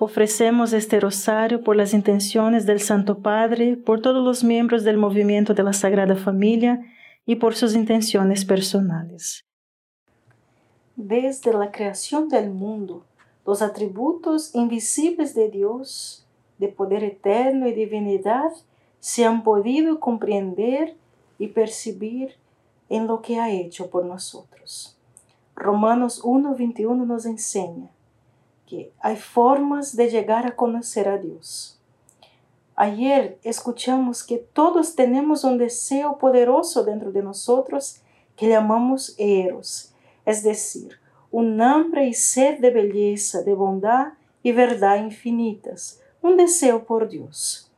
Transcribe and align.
Ofrecemos 0.00 0.72
este 0.72 0.98
rosario 0.98 1.62
por 1.62 1.76
las 1.76 1.94
intenciones 1.94 2.66
del 2.66 2.80
Santo 2.80 3.18
Padre, 3.18 3.76
por 3.76 4.02
todos 4.02 4.24
los 4.24 4.42
miembros 4.42 4.82
del 4.82 4.96
movimiento 4.96 5.54
de 5.54 5.62
la 5.62 5.72
Sagrada 5.72 6.16
Familia 6.16 6.80
y 7.24 7.36
por 7.36 7.54
sus 7.54 7.76
intenciones 7.76 8.44
personales. 8.44 9.44
Desde 10.96 11.52
la 11.52 11.70
creación 11.70 12.28
del 12.28 12.50
mundo, 12.50 13.04
los 13.46 13.62
atributos 13.62 14.52
invisibles 14.54 15.34
de 15.34 15.48
Dios, 15.48 16.26
de 16.58 16.68
poder 16.68 17.04
eterno 17.04 17.68
y 17.68 17.72
divinidad, 17.72 18.50
se 18.98 19.24
han 19.24 19.44
podido 19.44 20.00
comprender 20.00 20.96
y 21.38 21.48
percibir 21.48 22.34
en 22.88 23.06
lo 23.06 23.22
que 23.22 23.38
ha 23.38 23.50
hecho 23.50 23.90
por 23.90 24.04
nosotros. 24.04 24.98
Romanos 25.54 26.20
1.21 26.24 27.06
nos 27.06 27.26
enseña 27.26 27.93
que 28.66 28.92
hay 29.00 29.16
formas 29.16 29.96
de 29.96 30.10
llegar 30.10 30.46
a 30.46 30.56
conocer 30.56 31.08
a 31.08 31.18
Dios. 31.18 31.78
Ayer 32.76 33.38
escuchamos 33.44 34.24
que 34.24 34.38
todos 34.38 34.96
tenemos 34.96 35.44
un 35.44 35.58
deseo 35.58 36.18
poderoso 36.18 36.82
dentro 36.82 37.12
de 37.12 37.22
nosotros 37.22 38.00
que 38.36 38.48
llamamos 38.48 39.14
eros, 39.16 39.92
es 40.24 40.42
decir, 40.42 40.98
un 41.30 41.60
hambre 41.60 42.06
y 42.06 42.14
sed 42.14 42.58
de 42.58 42.70
belleza, 42.70 43.42
de 43.42 43.54
bondad 43.54 44.14
y 44.42 44.52
verdad 44.52 45.02
infinitas, 45.02 46.00
un 46.20 46.36
deseo 46.36 46.84
por 46.84 47.08
Dios. 47.08 47.70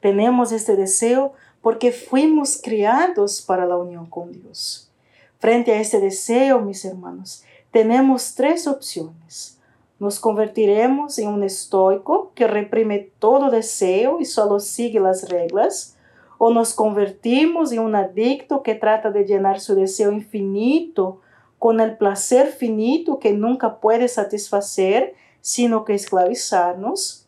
Tenemos 0.00 0.50
este 0.50 0.74
deseo 0.74 1.32
porque 1.60 1.92
fuimos 1.92 2.60
criados 2.60 3.42
para 3.42 3.66
la 3.66 3.76
unión 3.76 4.06
con 4.06 4.32
Dios. 4.32 4.90
Frente 5.38 5.72
a 5.72 5.80
este 5.80 6.00
deseo, 6.00 6.60
mis 6.60 6.84
hermanos, 6.84 7.44
tenemos 7.70 8.34
tres 8.34 8.66
opciones 8.66 9.59
nos 10.00 10.18
convertiremos 10.18 11.18
en 11.18 11.28
un 11.28 11.44
estoico 11.44 12.32
que 12.34 12.46
reprime 12.46 13.10
todo 13.18 13.50
deseo 13.50 14.18
y 14.18 14.24
solo 14.24 14.58
sigue 14.58 14.98
las 14.98 15.28
reglas, 15.28 15.98
o 16.38 16.50
nos 16.50 16.72
convertimos 16.72 17.70
en 17.70 17.80
un 17.80 17.94
adicto 17.94 18.62
que 18.62 18.74
trata 18.74 19.10
de 19.10 19.26
llenar 19.26 19.60
su 19.60 19.74
deseo 19.74 20.10
infinito 20.10 21.20
con 21.58 21.80
el 21.80 21.98
placer 21.98 22.46
finito 22.46 23.18
que 23.18 23.34
nunca 23.34 23.78
puede 23.78 24.08
satisfacer, 24.08 25.14
sino 25.42 25.84
que 25.84 25.92
esclavizarnos, 25.92 27.26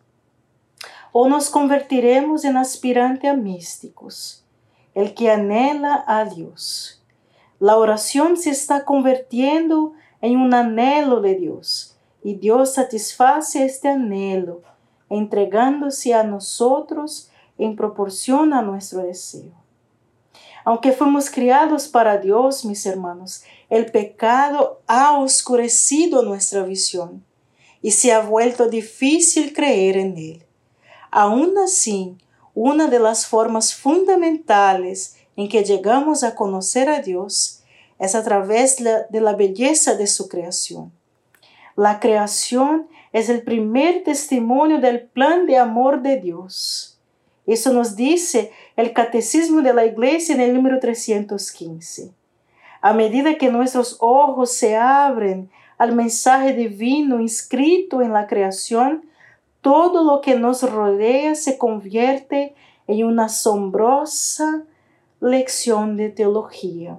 o 1.12 1.28
nos 1.28 1.50
convertiremos 1.50 2.42
en 2.46 2.56
aspirante 2.56 3.28
a 3.28 3.34
místicos, 3.34 4.46
el 4.94 5.12
que 5.12 5.30
anhela 5.30 6.02
a 6.06 6.24
Dios. 6.24 7.02
La 7.60 7.76
oración 7.76 8.38
se 8.38 8.48
está 8.48 8.86
convirtiendo 8.86 9.92
en 10.22 10.38
un 10.38 10.54
anhelo 10.54 11.20
de 11.20 11.34
Dios 11.34 11.91
y 12.24 12.34
Dios 12.34 12.74
satisface 12.74 13.64
este 13.64 13.88
anhelo, 13.88 14.62
entregándose 15.08 16.14
a 16.14 16.22
nosotros 16.22 17.30
en 17.58 17.76
proporción 17.76 18.52
a 18.52 18.62
nuestro 18.62 19.02
deseo. 19.02 19.52
Aunque 20.64 20.92
fuimos 20.92 21.28
criados 21.28 21.88
para 21.88 22.18
Dios, 22.18 22.64
mis 22.64 22.86
hermanos, 22.86 23.42
el 23.68 23.90
pecado 23.90 24.80
ha 24.86 25.18
oscurecido 25.18 26.22
nuestra 26.22 26.62
visión 26.62 27.24
y 27.80 27.90
se 27.90 28.12
ha 28.12 28.20
vuelto 28.20 28.68
difícil 28.68 29.52
creer 29.52 29.96
en 29.96 30.16
Él. 30.16 30.44
Aún 31.10 31.58
así, 31.58 32.16
una 32.54 32.86
de 32.86 33.00
las 33.00 33.26
formas 33.26 33.74
fundamentales 33.74 35.16
en 35.36 35.48
que 35.48 35.64
llegamos 35.64 36.22
a 36.22 36.34
conocer 36.34 36.88
a 36.88 37.00
Dios 37.00 37.62
es 37.98 38.14
a 38.14 38.22
través 38.22 38.76
de 38.76 39.20
la 39.20 39.34
belleza 39.34 39.94
de 39.94 40.06
su 40.06 40.28
creación. 40.28 40.92
La 41.76 42.00
creación 42.00 42.88
es 43.12 43.28
el 43.28 43.42
primer 43.42 44.04
testimonio 44.04 44.80
del 44.80 45.02
plan 45.02 45.46
de 45.46 45.58
amor 45.58 46.02
de 46.02 46.18
Dios. 46.18 46.98
Eso 47.46 47.72
nos 47.72 47.96
dice 47.96 48.52
el 48.76 48.92
Catecismo 48.92 49.62
de 49.62 49.74
la 49.74 49.84
Iglesia 49.84 50.34
en 50.34 50.40
el 50.40 50.54
número 50.54 50.78
315. 50.78 52.12
A 52.80 52.92
medida 52.92 53.36
que 53.36 53.50
nuestros 53.50 53.96
ojos 54.00 54.52
se 54.52 54.76
abren 54.76 55.50
al 55.78 55.94
mensaje 55.94 56.52
divino 56.52 57.20
inscrito 57.20 58.02
en 58.02 58.12
la 58.12 58.26
creación, 58.26 59.04
todo 59.60 60.04
lo 60.04 60.20
que 60.20 60.38
nos 60.38 60.68
rodea 60.68 61.34
se 61.34 61.58
convierte 61.58 62.54
en 62.86 63.06
una 63.06 63.26
asombrosa 63.26 64.64
lección 65.20 65.96
de 65.96 66.10
teología. 66.10 66.98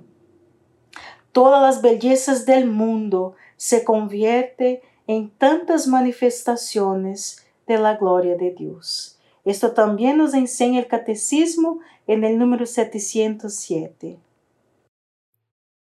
Todas 1.32 1.62
las 1.62 1.82
bellezas 1.82 2.46
del 2.46 2.70
mundo 2.70 3.36
se 3.64 3.86
convierte 3.86 4.82
en 5.08 5.30
tantas 5.30 5.88
manifestaciones 5.88 7.48
de 7.66 7.78
la 7.78 7.96
gloria 7.96 8.36
de 8.36 8.52
Dios. 8.52 9.22
Esto 9.46 9.72
también 9.72 10.18
nos 10.18 10.34
enseña 10.34 10.82
el 10.82 10.88
Catecismo 10.88 11.80
en 12.06 12.26
el 12.26 12.38
número 12.38 12.66
707. 12.66 14.20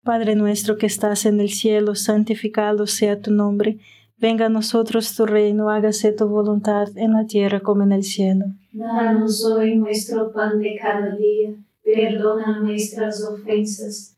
Padre 0.02 0.34
nuestro 0.34 0.76
que 0.76 0.86
estás 0.86 1.24
en 1.24 1.38
el 1.38 1.50
cielo, 1.50 1.94
santificado 1.94 2.88
sea 2.88 3.20
tu 3.20 3.30
nombre. 3.30 3.78
Venga 4.16 4.46
a 4.46 4.48
nosotros 4.48 5.14
tu 5.14 5.24
reino, 5.24 5.70
hágase 5.70 6.10
tu 6.10 6.26
voluntad 6.26 6.88
en 6.96 7.12
la 7.12 7.28
tierra 7.28 7.60
como 7.60 7.84
en 7.84 7.92
el 7.92 8.02
cielo. 8.02 8.46
Danos 8.72 9.44
hoy 9.44 9.76
nuestro 9.76 10.32
pan 10.32 10.58
de 10.58 10.76
cada 10.82 11.14
día, 11.14 11.54
perdona 11.84 12.58
nuestras 12.58 13.22
ofensas 13.22 14.17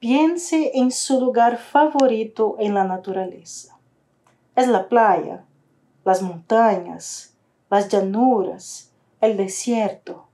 Piense 0.00 0.78
en 0.78 0.92
su 0.92 1.20
lugar 1.20 1.58
favorito 1.58 2.56
en 2.58 2.72
la 2.72 2.84
naturaleza. 2.84 3.76
Es 4.56 4.66
la 4.66 4.88
playa, 4.88 5.44
las 6.06 6.22
montañas, 6.22 7.34
las 7.68 7.90
llanuras, 7.90 8.92
el 9.20 9.36
desierto. 9.36 10.24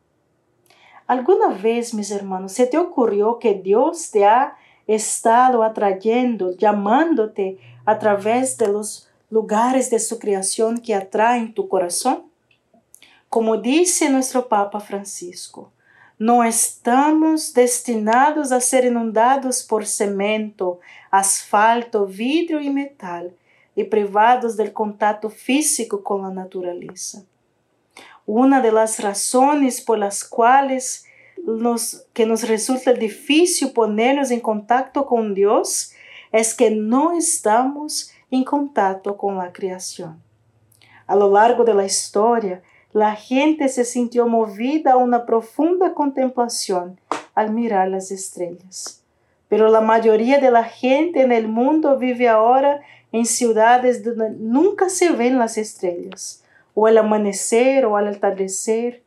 ¿Alguna 1.09 1.49
vez, 1.49 1.95
mis 1.95 2.13
hermanos, 2.13 2.53
se 2.53 2.69
te 2.69 2.79
ocurrió 2.79 3.41
que 3.41 3.55
Dios 3.55 4.13
te 4.13 4.25
ha 4.25 4.57
estado 4.87 5.65
atrayendo, 5.65 6.53
llamándote 6.53 7.59
a 7.85 7.99
través 7.99 8.59
de 8.59 8.69
los 8.69 9.11
lugares 9.31 9.91
de 9.91 9.99
su 9.99 10.21
creación 10.21 10.79
que 10.79 10.95
atraen 10.95 11.55
tu 11.55 11.69
corazón? 11.69 12.27
Como 13.29 13.57
dice 13.57 14.11
nuestro 14.11 14.47
Papa 14.47 14.79
Francisco, 14.79 15.73
no 16.19 16.45
estamos 16.45 17.53
destinados 17.53 18.51
a 18.53 18.61
ser 18.61 18.85
inundados 18.85 19.63
por 19.63 19.85
cemento, 19.87 20.81
asfalto, 21.11 22.07
vidrio 22.07 22.61
y 22.61 22.71
metal 22.71 23.35
y 23.75 23.85
privados 23.85 24.57
del 24.57 24.73
contacto 24.73 25.29
físico 25.29 26.03
con 26.03 26.23
la 26.23 26.31
naturaleza. 26.31 27.23
Una 28.25 28.61
de 28.61 28.73
las 28.73 28.99
razones 29.01 29.81
por 29.81 29.99
las 29.99 30.25
cuales 30.25 31.05
nos, 31.45 32.07
que 32.15 32.25
nos 32.25 32.49
resulta 32.49 32.93
difícil 32.93 33.73
ponernos 33.73 34.31
en 34.31 34.41
contacto 34.41 35.07
con 35.07 35.35
Dios 35.35 35.93
es 36.33 36.55
que 36.55 36.71
no 36.71 37.13
estamos 37.13 38.11
en 38.31 38.43
contacto 38.43 39.17
con 39.17 39.37
la 39.37 39.53
creación. 39.53 40.21
A 41.07 41.15
lo 41.15 41.31
largo 41.31 41.63
de 41.63 41.75
la 41.75 41.85
historia, 41.85 42.63
la 42.97 43.15
gente 43.15 43.69
se 43.69 43.85
sintió 43.85 44.27
movida 44.27 44.93
a 44.93 44.97
una 44.97 45.27
profunda 45.27 45.93
contemplación 45.93 46.99
al 47.35 47.53
mirar 47.53 47.89
las 47.89 48.11
estrellas. 48.11 49.03
Pero 49.49 49.69
la 49.69 49.83
mayoría 49.83 50.39
de 50.39 50.51
la 50.51 50.65
gente 50.65 51.21
en 51.21 51.31
el 51.31 51.47
mundo 51.47 51.99
vive 51.99 52.27
ahora 52.27 52.81
en 53.13 53.27
ciudades 53.27 54.03
donde 54.03 54.31
nunca 54.31 54.89
se 54.89 55.11
ven 55.11 55.39
las 55.39 55.59
estrellas, 55.59 56.43
o 56.73 56.87
al 56.87 56.97
amanecer 56.97 57.85
o 57.85 57.99
al 57.99 58.09
atardecer. 58.09 59.03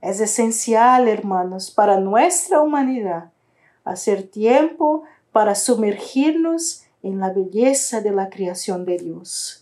Es 0.00 0.18
esencial, 0.18 1.06
hermanos, 1.06 1.70
para 1.70 2.00
nuestra 2.00 2.60
humanidad 2.60 3.30
hacer 3.84 4.24
tiempo 4.24 5.04
para 5.30 5.54
sumergirnos 5.54 6.86
en 7.04 7.20
la 7.20 7.30
belleza 7.30 8.00
de 8.00 8.10
la 8.10 8.30
creación 8.30 8.84
de 8.84 8.96
Dios. 8.96 9.61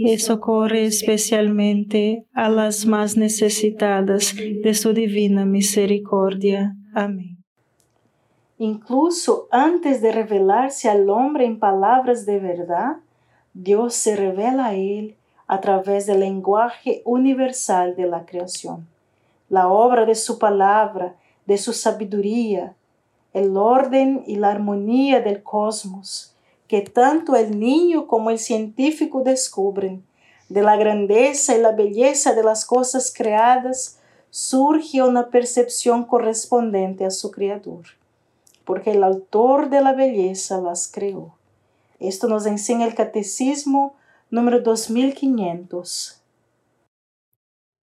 y 0.00 0.18
socorre 0.18 0.84
especialmente 0.84 2.24
a 2.32 2.48
las 2.48 2.86
más 2.86 3.16
necesitadas 3.16 4.34
de 4.36 4.74
su 4.74 4.92
divina 4.92 5.44
misericordia. 5.44 6.76
Amén. 6.94 7.38
Incluso 8.58 9.48
antes 9.50 10.00
de 10.00 10.12
revelarse 10.12 10.88
al 10.88 11.08
hombre 11.10 11.44
en 11.44 11.58
palabras 11.58 12.26
de 12.26 12.38
verdad, 12.38 12.96
Dios 13.54 13.94
se 13.94 14.16
revela 14.16 14.66
a 14.66 14.74
él 14.74 15.16
a 15.46 15.60
través 15.60 16.06
del 16.06 16.20
lenguaje 16.20 17.02
universal 17.04 17.96
de 17.96 18.06
la 18.06 18.24
creación, 18.24 18.86
la 19.48 19.68
obra 19.68 20.04
de 20.04 20.14
su 20.14 20.38
palabra, 20.38 21.14
de 21.46 21.56
su 21.56 21.72
sabiduría, 21.72 22.74
el 23.32 23.56
orden 23.56 24.22
y 24.26 24.36
la 24.36 24.50
armonía 24.50 25.20
del 25.20 25.42
cosmos, 25.42 26.34
que 26.68 26.82
tanto 26.82 27.34
el 27.34 27.58
niño 27.58 28.06
como 28.06 28.30
el 28.30 28.38
científico 28.38 29.22
descubren. 29.24 30.04
De 30.48 30.62
la 30.62 30.76
grandeza 30.76 31.56
y 31.56 31.60
la 31.60 31.72
belleza 31.72 32.34
de 32.34 32.44
las 32.44 32.64
cosas 32.64 33.12
creadas 33.14 33.98
surge 34.30 35.02
una 35.02 35.30
percepción 35.30 36.04
correspondiente 36.04 37.04
a 37.04 37.10
su 37.10 37.30
creador, 37.30 37.84
porque 38.64 38.92
el 38.92 39.02
autor 39.02 39.70
de 39.70 39.80
la 39.80 39.94
belleza 39.94 40.60
las 40.60 40.90
creó. 40.92 41.34
Esto 41.98 42.28
nos 42.28 42.46
enseña 42.46 42.86
el 42.86 42.94
Catecismo 42.94 43.94
número 44.30 44.60
2500. 44.60 46.22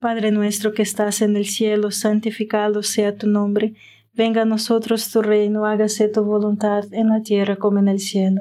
Padre 0.00 0.30
nuestro 0.30 0.72
que 0.72 0.82
estás 0.82 1.20
en 1.20 1.36
el 1.36 1.44
cielo, 1.44 1.90
santificado 1.90 2.82
sea 2.82 3.16
tu 3.16 3.26
nombre. 3.26 3.74
Venga 4.14 4.42
a 4.42 4.46
nosotros 4.46 5.10
tu 5.10 5.20
reino, 5.20 5.66
hágase 5.66 6.08
tu 6.08 6.24
voluntad 6.24 6.84
en 6.92 7.10
la 7.10 7.22
tierra 7.22 7.56
como 7.56 7.78
en 7.78 7.88
el 7.88 8.00
cielo. 8.00 8.40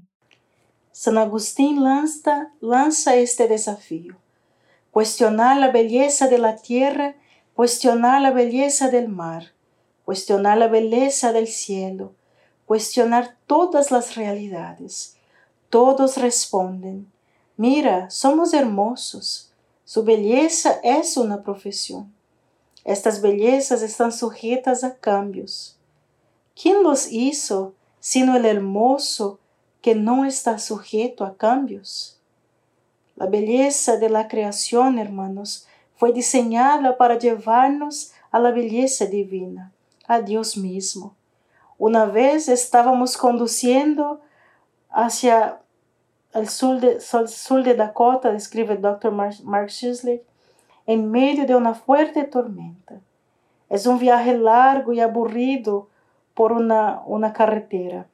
San 1.03 1.17
Agustín 1.17 1.83
lanza, 1.83 2.51
lanza 2.59 3.15
este 3.15 3.47
desafío. 3.47 4.17
Cuestionar 4.91 5.57
la 5.57 5.71
belleza 5.71 6.27
de 6.27 6.37
la 6.37 6.57
tierra, 6.57 7.15
cuestionar 7.55 8.21
la 8.21 8.29
belleza 8.29 8.87
del 8.89 9.07
mar, 9.07 9.51
cuestionar 10.05 10.59
la 10.59 10.67
belleza 10.67 11.33
del 11.33 11.47
cielo, 11.47 12.13
cuestionar 12.67 13.35
todas 13.47 13.89
las 13.89 14.13
realidades. 14.13 15.15
Todos 15.71 16.17
responden, 16.17 17.11
mira, 17.57 18.11
somos 18.11 18.53
hermosos. 18.53 19.51
Su 19.85 20.03
belleza 20.03 20.81
es 20.83 21.17
una 21.17 21.41
profesión. 21.41 22.13
Estas 22.85 23.23
bellezas 23.23 23.81
están 23.81 24.11
sujetas 24.11 24.83
a 24.83 24.93
cambios. 24.93 25.77
¿Quién 26.53 26.83
los 26.83 27.11
hizo 27.11 27.73
sino 27.99 28.35
el 28.37 28.45
hermoso 28.45 29.39
que 29.81 29.95
no 29.95 30.25
está 30.25 30.59
sujeto 30.59 31.25
a 31.25 31.35
cambios. 31.35 32.19
La 33.15 33.25
belleza 33.25 33.97
de 33.97 34.09
la 34.09 34.27
creación, 34.27 34.99
hermanos, 34.99 35.67
fue 35.95 36.13
diseñada 36.13 36.97
para 36.97 37.17
llevarnos 37.17 38.13
a 38.31 38.39
la 38.39 38.51
belleza 38.51 39.05
divina, 39.05 39.71
a 40.07 40.21
Dios 40.21 40.57
mismo. 40.57 41.15
Una 41.77 42.05
vez 42.05 42.47
estábamos 42.47 43.17
conduciendo 43.17 44.21
hacia 44.89 45.59
el 46.33 46.47
sur 46.47 46.79
de, 46.79 47.73
Dakota, 47.73 48.31
describe 48.31 48.73
el 48.73 48.81
Dr. 48.81 49.11
Mark 49.11 49.67
Shisley, 49.67 50.21
en 50.85 51.11
medio 51.11 51.45
de 51.45 51.55
una 51.55 51.73
fuerte 51.73 52.23
tormenta. 52.23 52.99
Es 53.69 53.85
un 53.85 53.99
viaje 53.99 54.37
largo 54.37 54.93
y 54.93 54.99
aburrido 54.99 55.87
por 56.33 56.51
una, 56.51 57.01
una 57.05 57.33
carretera. 57.33 58.07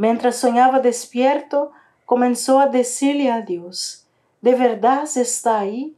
Mientras 0.00 0.36
soñaba 0.36 0.80
despierto, 0.80 1.72
comenzó 2.06 2.58
a 2.58 2.68
decirle 2.68 3.30
a 3.30 3.42
Dios, 3.42 4.06
¿de 4.40 4.54
verdad 4.54 5.06
está 5.14 5.60
ahí? 5.60 5.94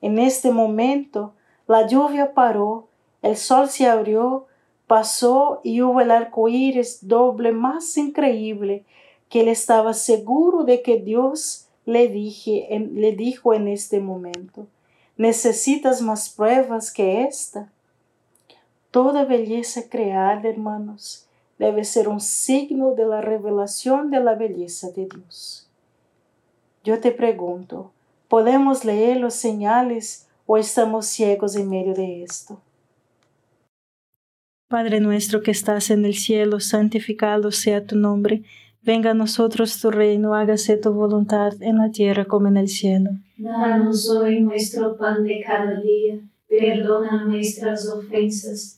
En 0.00 0.18
este 0.18 0.50
momento, 0.50 1.34
la 1.68 1.86
lluvia 1.86 2.34
paró, 2.34 2.88
el 3.22 3.36
sol 3.36 3.68
se 3.68 3.86
abrió, 3.86 4.46
pasó 4.88 5.60
y 5.62 5.82
hubo 5.82 6.00
el 6.00 6.10
arco 6.10 6.48
iris 6.48 7.06
doble 7.06 7.52
más 7.52 7.96
increíble 7.96 8.84
que 9.28 9.42
él 9.42 9.48
estaba 9.48 9.94
seguro 9.94 10.64
de 10.64 10.82
que 10.82 10.98
Dios 10.98 11.68
le, 11.86 12.08
dije, 12.08 12.66
le 12.92 13.12
dijo 13.12 13.54
en 13.54 13.68
este 13.68 14.00
momento. 14.00 14.66
¿Necesitas 15.16 16.02
más 16.02 16.28
pruebas 16.28 16.90
que 16.90 17.22
esta? 17.22 17.70
Toda 18.90 19.24
belleza 19.24 19.82
creada, 19.88 20.48
hermanos, 20.48 21.27
debe 21.58 21.84
ser 21.84 22.08
un 22.08 22.20
signo 22.20 22.94
de 22.94 23.06
la 23.06 23.20
revelación 23.20 24.10
de 24.10 24.20
la 24.20 24.34
belleza 24.34 24.90
de 24.92 25.06
Dios. 25.06 25.68
Yo 26.84 27.00
te 27.00 27.10
pregunto, 27.10 27.92
¿podemos 28.28 28.84
leer 28.84 29.18
los 29.18 29.34
señales 29.34 30.28
o 30.46 30.56
estamos 30.56 31.06
ciegos 31.06 31.56
en 31.56 31.68
medio 31.68 31.94
de 31.94 32.22
esto? 32.22 32.60
Padre 34.68 35.00
nuestro 35.00 35.42
que 35.42 35.50
estás 35.50 35.90
en 35.90 36.04
el 36.04 36.14
cielo, 36.14 36.60
santificado 36.60 37.50
sea 37.50 37.86
tu 37.86 37.96
nombre. 37.96 38.42
Venga 38.82 39.10
a 39.10 39.14
nosotros 39.14 39.80
tu 39.80 39.90
reino, 39.90 40.34
hágase 40.34 40.76
tu 40.76 40.92
voluntad 40.92 41.54
en 41.60 41.78
la 41.78 41.90
tierra 41.90 42.26
como 42.26 42.48
en 42.48 42.58
el 42.58 42.68
cielo. 42.68 43.10
Danos 43.36 44.08
hoy 44.10 44.40
nuestro 44.40 44.96
pan 44.96 45.24
de 45.24 45.42
cada 45.44 45.80
día, 45.80 46.20
perdona 46.48 47.24
nuestras 47.24 47.88
ofensas 47.88 48.77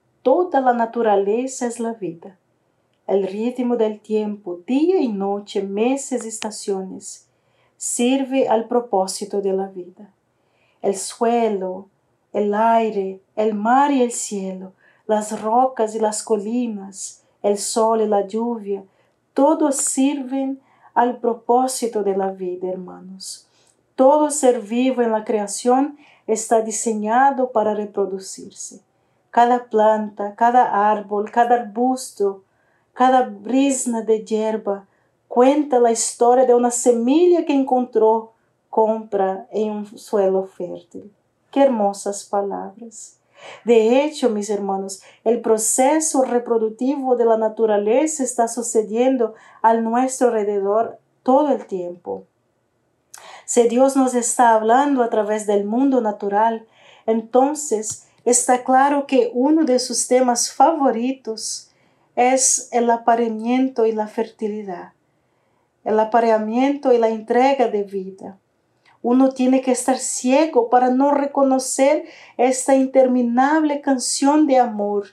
toda 0.21 0.61
la 0.61 0.73
naturaleza 0.73 1.65
es 1.65 1.79
la 1.79 1.93
vida. 1.93 2.37
El 3.07 3.27
ritmo 3.27 3.75
del 3.75 3.99
tiempo, 3.99 4.59
día 4.67 5.01
y 5.01 5.07
noche, 5.07 5.63
meses 5.63 6.25
y 6.25 6.27
estaciones, 6.27 7.27
sirve 7.77 8.47
al 8.47 8.67
propósito 8.67 9.41
de 9.41 9.53
la 9.53 9.67
vida. 9.67 10.13
El 10.81 10.95
suelo, 10.95 11.87
el 12.33 12.53
aire, 12.53 13.19
el 13.35 13.53
mar 13.53 13.91
y 13.91 14.01
el 14.01 14.11
cielo, 14.11 14.73
las 15.07 15.41
rocas 15.41 15.95
y 15.95 15.99
las 15.99 16.23
colinas, 16.23 17.23
el 17.41 17.57
sol 17.57 18.01
y 18.01 18.07
la 18.07 18.27
lluvia, 18.27 18.83
todos 19.33 19.77
sirven 19.77 20.61
al 20.93 21.17
propósito 21.17 22.03
de 22.03 22.15
la 22.15 22.31
vida, 22.31 22.69
hermanos. 22.69 23.47
Todo 23.95 24.29
ser 24.29 24.61
vivo 24.61 25.01
en 25.01 25.11
la 25.11 25.25
creación 25.25 25.97
está 26.27 26.61
diseñado 26.61 27.51
para 27.51 27.73
reproducirse 27.73 28.81
cada 29.31 29.65
planta, 29.69 30.35
cada 30.35 30.91
árbol, 30.91 31.31
cada 31.31 31.55
arbusto, 31.55 32.43
cada 32.93 33.23
brisna 33.23 34.01
de 34.01 34.23
hierba 34.23 34.85
cuenta 35.27 35.79
la 35.79 35.91
historia 35.91 36.45
de 36.45 36.53
una 36.53 36.71
semilla 36.71 37.45
que 37.45 37.53
encontró 37.53 38.33
compra 38.69 39.47
en 39.51 39.71
un 39.71 39.97
suelo 39.97 40.45
fértil. 40.45 41.11
Qué 41.51 41.63
hermosas 41.63 42.25
palabras. 42.25 43.17
De 43.65 44.03
hecho, 44.03 44.29
mis 44.29 44.49
hermanos, 44.49 45.01
el 45.23 45.41
proceso 45.41 46.23
reproductivo 46.23 47.15
de 47.15 47.25
la 47.25 47.37
naturaleza 47.37 48.23
está 48.23 48.47
sucediendo 48.47 49.33
a 49.61 49.73
nuestro 49.73 50.27
alrededor 50.27 50.99
todo 51.23 51.49
el 51.49 51.65
tiempo. 51.65 52.25
Si 53.45 53.67
Dios 53.67 53.95
nos 53.95 54.13
está 54.13 54.53
hablando 54.53 55.03
a 55.03 55.09
través 55.09 55.47
del 55.47 55.65
mundo 55.65 56.01
natural, 56.01 56.67
entonces 57.05 58.07
está 58.25 58.63
claro 58.63 59.07
que 59.07 59.31
uno 59.33 59.63
de 59.63 59.79
sus 59.79 60.07
temas 60.07 60.51
favoritos 60.51 61.71
es 62.15 62.69
el 62.71 62.89
apareamiento 62.89 63.85
y 63.85 63.91
la 63.91 64.07
fertilidad, 64.07 64.93
el 65.83 65.99
apareamiento 65.99 66.93
y 66.93 66.97
la 66.97 67.09
entrega 67.09 67.67
de 67.67 67.83
vida. 67.83 68.37
Uno 69.01 69.29
tiene 69.29 69.61
que 69.61 69.71
estar 69.71 69.97
ciego 69.97 70.69
para 70.69 70.91
no 70.91 71.11
reconocer 71.11 72.05
esta 72.37 72.75
interminable 72.75 73.81
canción 73.81 74.45
de 74.45 74.59
amor 74.59 75.07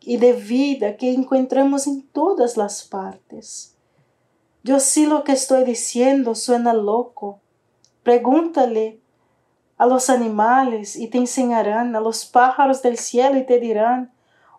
y 0.00 0.16
de 0.16 0.32
vida 0.32 0.96
que 0.96 1.12
encontramos 1.12 1.86
en 1.86 2.02
todas 2.02 2.56
las 2.56 2.84
partes. 2.84 3.76
Yo 4.64 4.80
sí 4.80 5.04
lo 5.04 5.22
que 5.22 5.32
estoy 5.32 5.64
diciendo 5.64 6.34
suena 6.34 6.72
loco. 6.72 7.40
Pregúntale 8.02 9.00
a 9.78 9.86
los 9.86 10.10
animales 10.10 10.96
y 10.96 11.06
te 11.06 11.18
enseñarán, 11.18 11.94
a 11.94 12.00
los 12.00 12.26
pájaros 12.26 12.82
del 12.82 12.98
cielo 12.98 13.38
y 13.38 13.46
te 13.46 13.60
dirán, 13.60 14.10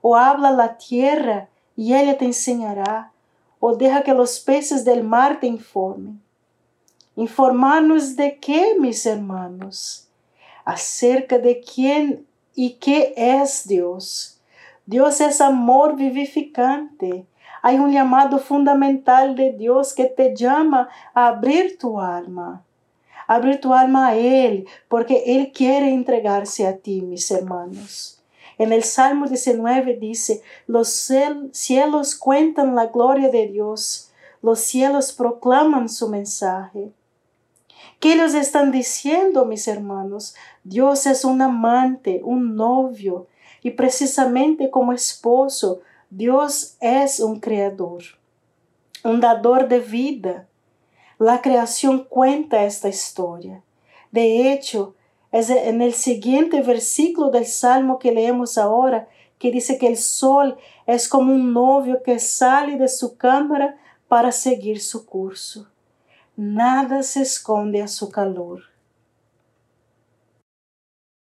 o 0.02 0.16
habla 0.16 0.52
la 0.52 0.78
tierra 0.78 1.50
y 1.76 1.94
ella 1.94 2.18
te 2.18 2.26
enseñará, 2.26 3.12
o 3.60 3.76
deja 3.76 4.02
que 4.04 4.14
los 4.14 4.40
peces 4.40 4.86
del 4.86 5.04
mar 5.04 5.42
te 5.42 5.48
informen. 5.48 6.22
Informarnos 7.18 8.16
de 8.16 8.38
qué, 8.38 8.78
mis 8.80 9.06
hermanos? 9.06 10.08
Acerca 10.64 11.38
de 11.38 11.60
quién 11.60 12.26
y 12.56 12.76
qué 12.76 13.14
es 13.18 13.68
Dios. 13.68 14.40
Dios 14.86 15.20
es 15.20 15.42
amor 15.42 15.98
vivificante. 15.98 17.26
Hay 17.62 17.78
un 17.78 17.92
llamado 17.92 18.40
fundamental 18.40 19.36
de 19.36 19.52
Dios 19.52 19.94
que 19.94 20.06
te 20.06 20.34
llama 20.34 20.88
a 21.14 21.28
abrir 21.28 21.78
tu 21.78 22.00
alma 22.00 22.64
abrir 23.30 23.62
tu 23.62 23.76
alma 23.76 24.08
a 24.08 24.16
Él, 24.16 24.66
porque 24.88 25.24
Él 25.28 25.52
quiere 25.54 25.94
entregarse 25.94 26.66
a 26.66 26.78
ti, 26.78 27.04
mis 27.04 27.30
hermanos. 27.30 28.20
En 28.58 28.74
el 28.74 28.84
Salmo 28.84 29.28
19 29.28 29.98
dice, 29.98 30.42
los 30.66 30.90
cielos 31.52 32.16
cuentan 32.16 32.74
la 32.74 32.88
gloria 32.88 33.30
de 33.30 33.46
Dios, 33.46 34.12
los 34.42 34.62
cielos 34.62 35.14
proclaman 35.14 35.90
su 35.90 36.10
mensaje. 36.10 36.92
¿Qué 38.00 38.14
ellos 38.14 38.34
están 38.34 38.72
diciendo, 38.72 39.46
mis 39.46 39.68
hermanos? 39.68 40.34
Dios 40.64 41.06
es 41.06 41.24
un 41.24 41.44
amante, 41.44 42.22
un 42.24 42.56
novio, 42.56 43.28
y 43.62 43.72
precisamente 43.72 44.72
como 44.72 44.92
esposo, 44.92 45.82
Dios 46.10 46.78
es 46.80 47.20
un 47.20 47.40
creador, 47.40 48.02
un 49.04 49.20
dador 49.20 49.68
de 49.68 49.82
vida, 49.82 50.49
la 51.20 51.42
creación 51.42 52.06
cuenta 52.06 52.64
esta 52.64 52.88
historia. 52.88 53.62
De 54.12 54.52
hecho, 54.52 54.96
es 55.32 55.50
en 55.50 55.82
el 55.82 55.94
siguiente 55.94 56.62
versículo 56.62 57.30
del 57.30 57.46
Salmo 57.46 58.00
que 58.00 58.12
leemos 58.12 58.58
ahora 58.58 59.08
que 59.38 59.52
dice 59.52 59.78
que 59.78 59.88
el 59.88 59.98
sol 59.98 60.58
es 60.88 61.08
como 61.08 61.34
un 61.34 61.54
novio 61.54 62.02
que 62.04 62.20
sale 62.20 62.78
de 62.78 62.88
su 62.88 63.16
cámara 63.18 63.78
para 64.08 64.32
seguir 64.32 64.82
su 64.82 65.06
curso. 65.06 65.68
Nada 66.36 67.04
se 67.04 67.22
esconde 67.22 67.82
a 67.82 67.88
su 67.88 68.10
calor. 68.10 68.69